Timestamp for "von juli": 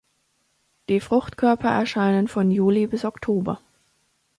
2.27-2.87